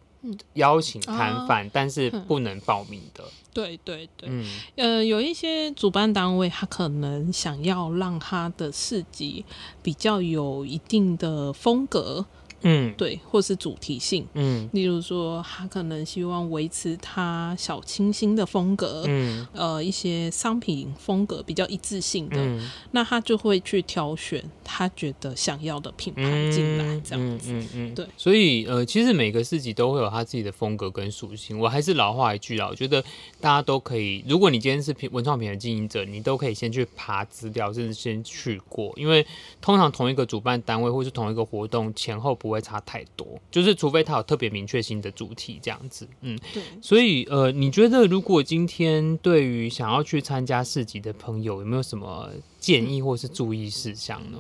[0.53, 3.23] 邀请摊贩，嗯啊、但是不能报名的。
[3.53, 9.43] 对对对，嗯，呃，有一些主办单位他可能想要让他的市集
[9.83, 12.25] 比较有一定的风格。
[12.63, 28.05] 嗯，对，或是主题性，嗯，例如说他可能希望维持他小清新的风格，嗯，呃，一些商品风格比较一致性的，嗯、那他就会去挑选他觉得想要的品牌进来，这样子，嗯嗯，嗯，对。
[28.15, 31.57] 所以呃，其实每个市集都会有他自己的风格跟属性。
[31.57, 33.01] 我还是老话一句啦，我觉得
[33.39, 39.25] 大家都可以，如果你今天是品文创品的经营者，你都可以先去爬资料，甚至先去过，因为
[39.59, 42.50] 通常同一个主办单位或是同一个活动前后不。
[42.51, 46.61] 不会差太多，就是除非他有特别明确性的主题这样子，嗯，对。
[46.81, 54.37] 所以呃，你觉得如果今天对于想要去参加市集的朋友，有没有什么建议或是注意事项呢？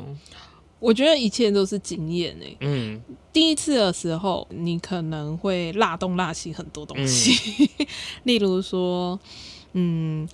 [0.79, 7.87] 我觉得一切都是经验诶，嗯，第一次的时候你可能会落东落西很多东西，嗯、
[8.25, 9.17] 例如说，
[9.71, 10.27] 嗯，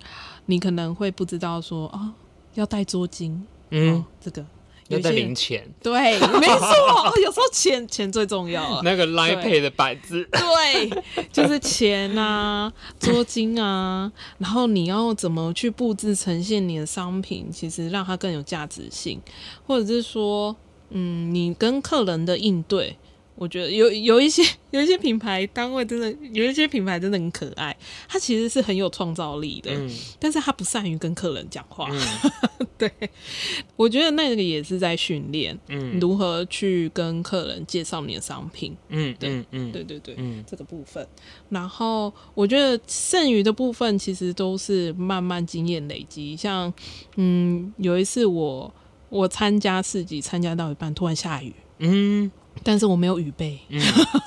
[0.47, 2.13] 你可能会不知道说啊、哦，
[2.55, 3.37] 要带桌巾，
[3.69, 4.43] 嗯、哦，这个。
[4.89, 5.93] 有在零钱， 对，
[6.39, 8.81] 没错，有时候钱钱最重要。
[8.83, 19.19] 那个 Line Pay 的摆子， 对，就是钱啊，桌巾啊，然后你要怎么去布置呈现你的商品，其实让它更有价值性，
[19.65, 20.55] 或者是说，
[20.89, 22.97] 嗯，你跟客人的应对。
[23.37, 27.75] 我觉得有有一些有一些品牌单位真的有一些品牌真的很可爱，
[28.09, 31.87] 它其实是很有创造力的，嗯、但是它不善于跟客人讲话。
[31.91, 32.91] 嗯、 对，
[33.75, 41.07] 我觉得那个也是在训练，嗯，如何去跟客人介绍你的商品，嗯，对，嗯，嗯对对对，嗯，这个部分。
[41.49, 46.73] 然后我觉得剩余的部分其实都是慢慢经验累积，像
[47.17, 48.73] 嗯，有一次我
[49.09, 52.31] 我参加市集，参加到一半突然下雨，嗯。
[52.67, 53.79] 但是我没有雨备，嗯、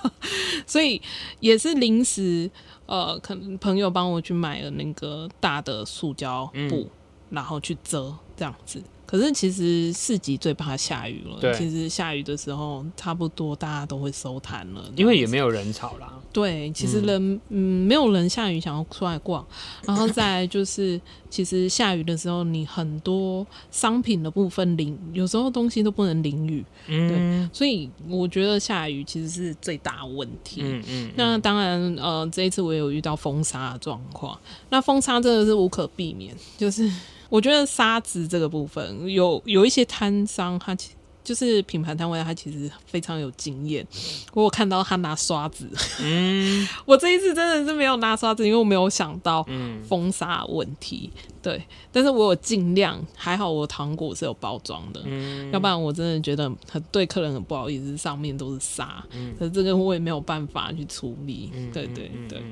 [0.67, 0.99] 所以
[1.41, 2.51] 也是临时，
[2.87, 6.91] 呃，可能朋友帮我去买了那个大的塑胶布，嗯、
[7.29, 8.83] 然后去遮这样子。
[9.11, 11.37] 可是其实市集最怕下雨了。
[11.41, 16.15] 对其实下雨的时候，差不多大家都会收摊了，因为也没有人潮啦。
[16.33, 19.45] 对，其实人嗯，嗯没有人下雨想要出来逛，
[19.85, 26.65] 然后再来就是，其实下雨的时候，你很多商品的部分淋，有时候东西都不能淋雨。
[26.87, 30.61] 嗯，对，所以我觉得下雨其实是最大问题。
[30.63, 30.85] 嗯嗯。
[30.89, 36.89] 嗯那当然，呃，这一次我也有遇到风沙的状况，那风沙真的是无可避免，就是。
[37.31, 40.91] 我觉得沙子这个部分有有一些摊商，他其
[41.23, 43.87] 就是品牌摊位，他其实非常有经验。
[44.33, 45.69] 我有看到他拿刷子，
[46.03, 49.47] 嗯， 我这一次真的是没有拿刷子，因为我没有想到
[49.87, 51.11] 封杀问题。
[51.15, 51.63] 嗯、对，
[51.93, 61.53] 但是我有尽量，还好我糖果是有包装的，嗯，要不然我真的觉得很对客人很不好意思，上面都是沙，嗯，可是这个我也没有办法去处理。
[61.55, 62.43] 嗯、对对对，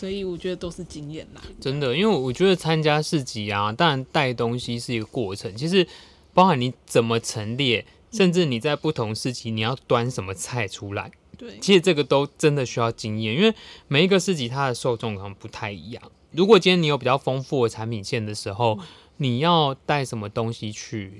[0.00, 1.42] 所以我觉得都是经验啦。
[1.60, 5.86] 真的，因为我觉得参加市集啊，当然带东西是一个过程，其实。
[6.32, 13.52] 包含你怎么陈列，甚至你在不同市集你要端什么菜出来，对，其实这个都真的需要经验，因为
[13.88, 16.00] 每一个市集它的受众可能不太一样。
[16.30, 18.78] 如果今天你有比较丰富的产品线的时候，
[19.16, 21.12] 你要带什么东西去？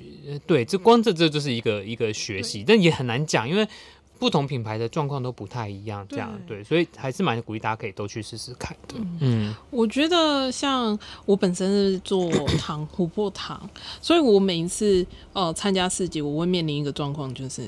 [0.46, 3.66] 对，这光这这就是一个一个学习，但也很难讲，因为。
[4.20, 8.94] 不同品牌的状况都不太一样，这样对，对，所以还是蛮鼓励大家可以都去试试看的。
[8.98, 13.68] 嗯，嗯，我觉得像我本身是做糖琥珀糖，
[14.02, 17.66] 所以我每一次呃参加市集，我会面临一个状况，就是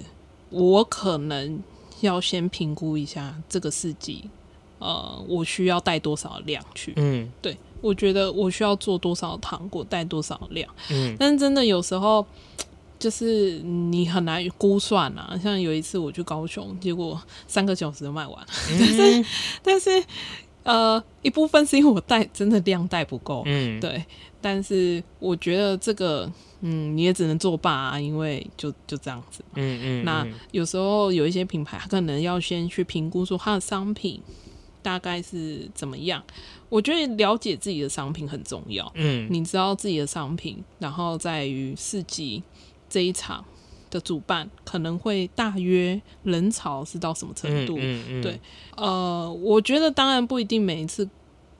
[0.50, 1.58] 我可能
[2.02, 4.28] 要先评估一下这个市集，
[4.78, 6.92] 呃，我需要带多少量去。
[6.96, 10.68] 嗯，对，我觉得我需要做多少糖果，带多少量。
[10.90, 12.26] 嗯，但是真的有时候。
[13.02, 18.46] 就是你很难估算啊，像有一次我去高雄，结果三个小时就卖完了。
[18.70, 19.24] 嗯、 但是，
[19.64, 20.04] 但是，
[20.62, 24.04] 呃，一部分是因为我带真的量带不够，嗯，对。
[24.40, 29.44] 但是我觉得这个，嗯，你也只能作罢啊，因为就就这样子。
[29.56, 30.04] 嗯嗯。
[30.04, 34.22] 那有时候有一些品牌，他可能要先去评估说他的商品
[34.80, 36.22] 大概是怎么样。
[36.68, 38.88] 我觉得了解自己的商品很重要。
[38.94, 42.40] 嗯，你知道自己的商品，然后在于市集。
[42.92, 43.42] 这一场
[43.90, 47.78] 的主办可能会大约人潮是到什么程度？
[47.78, 48.40] 嗯嗯嗯、对，
[48.76, 51.08] 呃，我觉得当然不一定每一次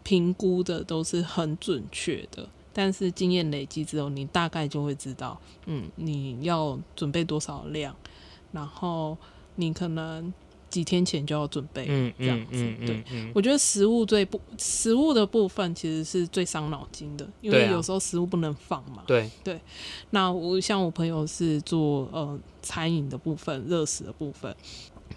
[0.02, 7.96] 评估的都是很准确的，但是经验累积之后，你大概就会知道，嗯，你要准备多少量，
[8.52, 9.16] 然后
[9.54, 10.32] 你可能。
[10.72, 13.04] 几天前就要准备，嗯，这样子，嗯嗯嗯、对，
[13.34, 19.60] 我觉得食物最不食物的部分其实是最伤脑筋的，因为有时候食物不能放嘛，对对。
[20.10, 24.56] 那我像我朋友是做呃餐饮的部分，热食的部分，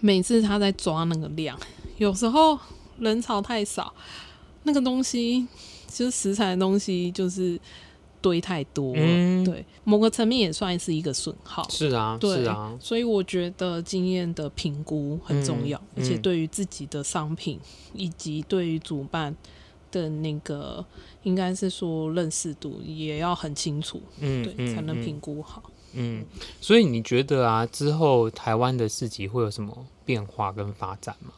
[0.00, 1.58] 每次他在抓那个量，
[1.96, 2.58] 有时候
[2.98, 3.94] 人潮太少，
[4.64, 5.48] 那个东西
[5.88, 7.58] 就是食材的东西就是。
[8.26, 11.62] 堆太多了，嗯、对，某个层面也算是一个损耗。
[11.70, 17.60] 是啊，对是啊，所以我觉得经验的评估很重要，嗯、而且对于自己的商品、
[17.92, 19.32] 嗯、以及对于主办
[19.92, 20.84] 的那个，
[21.22, 25.62] 应该是说认识度也要很清楚，嗯，对，才能评估好。
[25.92, 26.24] 嗯，
[26.60, 31.30] 所以你觉得啊，之后台湾的市集会有什么变化跟发展吗？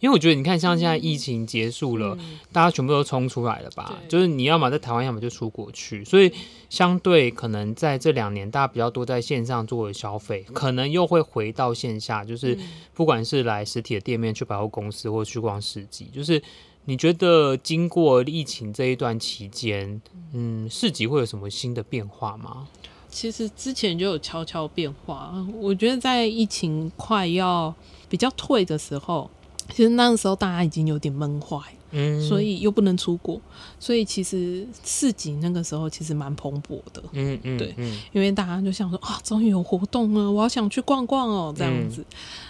[0.00, 3.98] 因为我觉得，你看，像现在疫情结束了，嗯、大家全部都冲出来了吧？
[4.08, 6.04] 就是你要么在台湾，要么就出国去。
[6.04, 6.32] 所以，
[6.70, 12.56] 相对可能在这两年，大家比较多在线上做的消费，可能又会回到线下，就是
[12.94, 16.08] 不管是来实体的店面去百货公司，或去逛市集。
[16.14, 16.40] 就是
[16.84, 20.00] 你觉得经过疫情这一段期间，
[20.32, 22.68] 嗯，市集会有什么新的变化吗？
[23.10, 25.34] 其实之前就有悄悄变化。
[25.60, 27.74] 我觉得在疫情快要
[28.08, 29.28] 比较退的时候。
[29.74, 31.58] 其实那个时候大家已经有点闷坏，
[31.90, 33.40] 嗯，所以又不能出国，
[33.78, 37.74] 所以其实市集那个时候其实蛮蓬勃的，嗯嗯，对，
[38.12, 42.04] 因为大家就想说啊，终于有活动了，我好想去逛逛哦，这样子。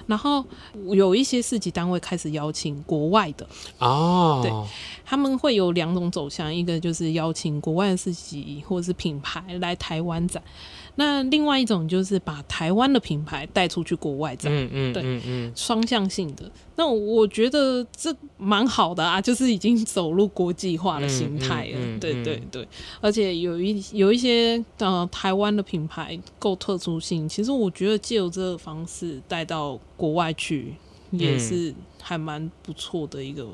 [0.06, 0.44] 然后
[0.90, 3.46] 有一些市集单位开始邀请国外的。
[3.78, 4.50] 哦，对，
[5.04, 10.42] 他们会有两种走向，一个就是邀请国外的市集或者是品牌来台湾展。
[11.00, 16.50] 那另外一种就是把台湾的品牌带出去国外展，嗯嗯，对，嗯嗯，双向性的。
[16.74, 22.66] 那我觉得这蛮好的啊， 就是已经走入国际化的心态了，对对对。
[23.00, 30.74] 而且有一有一些呃台湾的品牌够特殊性，其实我觉得借由这个方式带到国外去，
[31.12, 33.46] 也是还蛮不错的一个。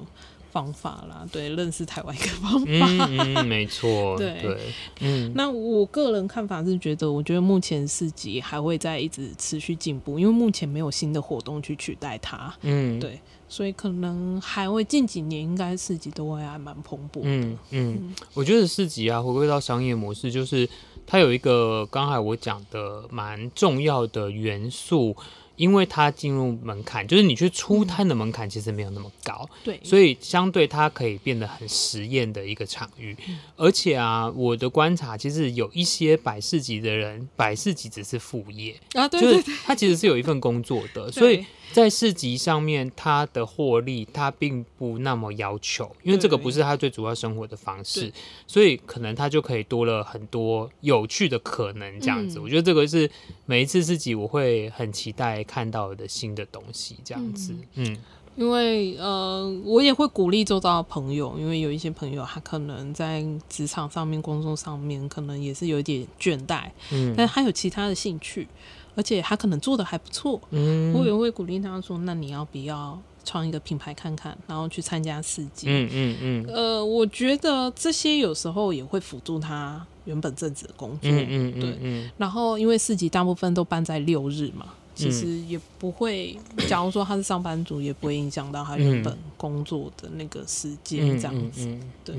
[0.54, 4.56] 方法啦，对，认识台湾一个方法，嗯，嗯没错， 对，对，
[5.00, 18.14] 嗯，那我个人看法是觉得，我觉得目前市集还会在一直持续进步，因为目前没有新的活动去取代它，嗯，对，所以可能还会近几年应该市集都会还蛮蓬勃的，嗯嗯，嗯。
[18.34, 20.68] 我觉得市集啊，回归到商业模式，就是
[21.04, 25.16] 它有一个刚才我讲的蛮重要的元素。
[25.56, 33.16] 因为它进入门槛，就是你去出摊的门槛其实没有那么高，对，所以相对它可以变得很实验的一个场域。
[33.56, 41.44] 而且啊，我的观察其实有一些百事级的人，百事级只是副业啊，对，对，对，就是他其实是有一份工作的， 所以
[41.74, 48.12] 在市集上面，他的获利他并不那么要求，因为这个不是他最主要生活的方式，
[48.46, 51.98] 所以可能他就可以多了很多有趣的可能。
[51.98, 53.10] 这样子，嗯、我觉得这个是
[53.44, 56.96] 每一次市集我会很期待看到的新的东西。
[57.04, 57.92] 这样子，嗯。
[57.92, 57.96] 嗯
[58.36, 68.48] 因为呃，我也会鼓励周遭的朋友，因为有一些朋友他可能在职场上面、工作上面，可能也是有一点倦怠，嗯，但他有其他的兴趣，
[68.94, 76.46] 而且他可能做的还不错，嗯，我也会鼓励他说：“那你要不要创一个品牌看看，然后去参加四级？”嗯嗯嗯。
[76.48, 82.10] 呃，我觉得这些有时候也会辅助他原本正职的工作，嗯嗯嗯，对。
[82.16, 84.66] 然后因为四级大部分都办在六日嘛。
[84.96, 86.38] 其实也不会，
[86.68, 91.66] 假如说他是上班族，也不会影响到他原本工作的那个时间这样子。
[92.04, 92.14] 对，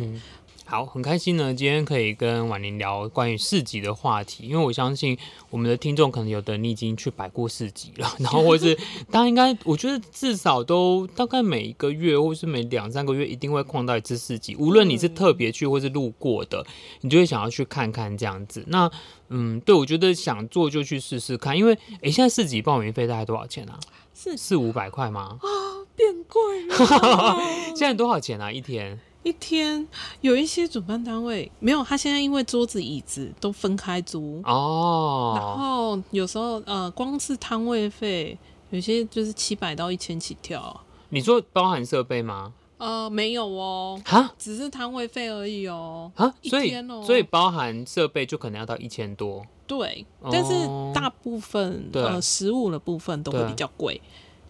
[0.67, 5.15] 好，很开心呢，今天可以跟婉玲聊关于市集的话题，因为我相信
[5.51, 8.75] 我们的听众可能有的你已经去摆过市集了，然后或是
[9.11, 16.65] 大家应该，我觉得至少都大概每一个月或是每两三个月一定会逛到一次市集，无论你是特别去或是路过的，
[17.01, 18.63] 你就会想要去看看这样子。
[18.67, 18.89] 那
[19.29, 23.79] 嗯，对，我觉得想做就去试试看，因为哎，现在市集报名费大概多少钱啊？
[24.15, 25.37] 四四五百块吗？
[25.41, 25.47] 啊，
[25.95, 27.39] 变贵了！
[27.77, 28.51] 现在多少钱啊？
[28.51, 28.99] 一天？
[29.25, 29.85] 一天
[30.21, 38.37] 有一些主办单位没有，他现在因为桌子椅子都分开租哦，然后有时候呃，光是摊位费
[38.69, 40.79] 有些就是七百到一千起跳。
[41.09, 42.53] 你说包含设备吗？
[42.77, 46.71] 呃，没有哦，哈，只是摊位费而已哦，哈，所以
[47.03, 50.53] 所以包含设备就可能要到一千多，对，但是
[50.93, 53.99] 大部分呃食物的部分都会比较贵。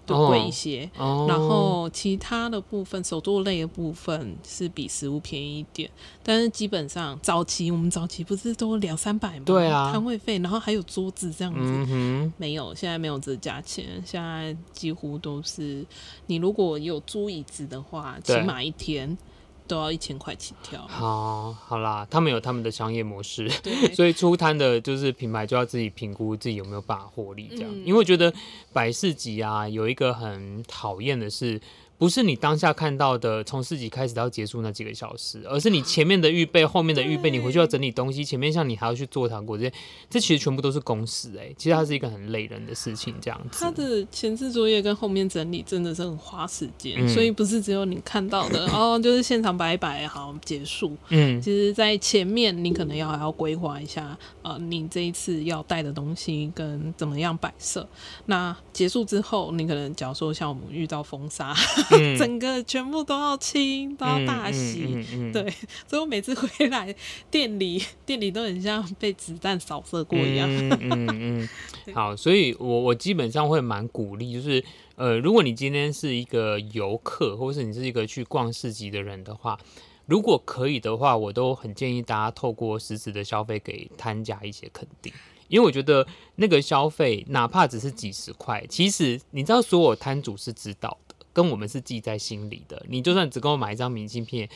[0.06, 1.30] 都贵一些，oh, oh.
[1.30, 5.90] 然后其他的部分手作类的部分是比食物便宜一点，
[6.24, 9.44] 但是基本上早期我们早期不是都两三百吗？
[9.46, 12.32] 对啊，摊位费，然后还有桌子这样子，mm hmm.
[12.38, 15.86] 没有，现在没有这价钱，现在几乎都是
[16.28, 19.18] 你如果有租椅子的话，起码一天。
[19.68, 20.86] 都要一千块起跳。
[20.88, 23.50] 好，好啦，他们有他们的商业模式，
[23.94, 27.70] 所以出摊的就是品牌就要自己评估自己有没有办法获利这样。
[27.72, 28.34] 嗯、因为我觉得
[28.74, 31.62] 百事吉啊，有一个很讨厌的是。
[31.98, 39.74] 不是你当下看到的，从四级开始到结束那几个小时，而是你前面的预备、后面的预备，你回去要整理东西，前面像你还要去做糖果这些，
[40.10, 43.60] 这其实全部都是公事哎、欸，其实它是一个很累人的事情，这样子。
[43.64, 50.98] 它的前置作业跟后面整理真的是很花时间，嗯、所以不是只有你看到的 哦，就是现场摆摆好结束。
[51.10, 57.88] 嗯，其实，在前面你可能要还要规划一下，呃，你这一次要带的东西跟怎么样摆设。
[58.26, 61.56] 那结束之后，你可能假如说像我们遇到风沙。
[61.92, 65.50] 嗯、 整个全部都要清，都要大洗， 对，
[65.88, 66.94] 所以我每次回来
[67.30, 70.50] 店里，店里都很像被子弹扫射过一样。
[70.50, 71.08] 嗯嗯，
[71.42, 71.50] 嗯
[71.86, 74.64] 对好，所以我我基本上会蛮鼓励，就是
[74.96, 79.60] 呃，如果你今天是一个游客，或是你是一个去逛市集的人的话，
[80.06, 85.12] 如果可以的话，我都很建议大家透过实质的消费给摊家一些肯定。
[85.48, 86.08] 因为我觉得
[86.38, 91.05] 那个消费哪怕只是几十块，其实你知道，所有摊主是知道的。
[91.36, 92.82] 跟我们是记在心里的。
[92.88, 94.50] 你就算只跟我买一张明信片，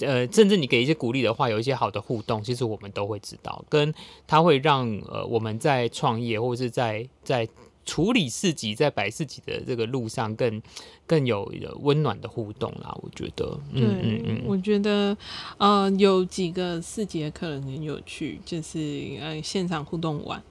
[0.00, 3.64] 呃，甚至你给一些鼓励的话，有一些好的互动，其实我们都会知道。
[3.70, 3.92] 跟
[4.26, 7.48] 它会让呃我们在创业或者是在在
[7.86, 10.60] 处理市集、在摆市集的这个路上更
[11.06, 12.94] 更有温暖的互动啦。
[13.00, 15.16] 我觉得，对，嗯嗯嗯，我觉得
[15.56, 20.42] 呃有几个市集的客人很有趣，就是呃现场互动完。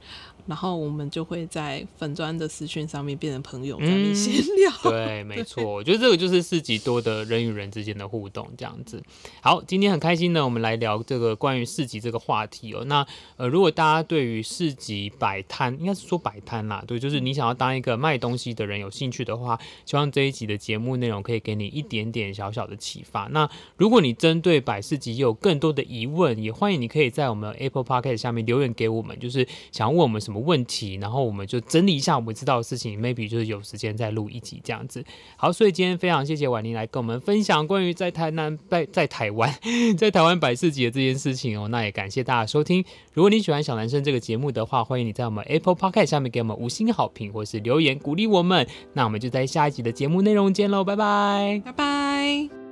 [0.48, 4.72] 然后我们就会在粉砖的私讯上面变成朋友，在那里闲聊。
[4.84, 9.02] 嗯、对，没错，我觉得这个就是市集多的人与人之间的互动，这样子。
[9.42, 12.84] 好，今天很开心呢，我们来聊这个关于市集这个话题哦。
[12.86, 13.04] 那
[13.38, 23.28] 呃，如果大家对于市集摆摊，应该是说摆摊啦，对，就是你想要当一个卖东西的人有兴趣的话，希望这一集的节目内容可以给你一点点小小的启发。
[23.32, 30.35] 那如果你针对摆市集有更多的疑问，也欢迎你可以在我们 Apple Podcast 下面留言给我们，就是想要问我们什么。
[30.40, 35.04] 问题，然后我们就整理一下我们知道的事情，maybe 就是有时间再录一集这样子。
[35.38, 39.54] 好，所以今天非常谢谢婉玲来跟我们分享关于在台南、在在台湾、
[39.98, 41.68] 在台湾百事节这件事情哦。
[41.68, 42.84] 那也感谢大家收听。
[43.14, 48.68] 如果你喜欢小男生这个节目的话，欢迎你在我们 Apple Podcast 下面给我们五星好评，或是留言鼓励我们。
[48.94, 52.65] 那我们就在下一集的节目内容见喽，拜拜，拜拜。